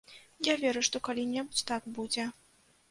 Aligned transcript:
Я 0.47 0.53
веру, 0.61 0.81
што 0.89 1.03
калі-небудзь 1.09 1.63
так 1.73 1.83
будзе. 2.01 2.31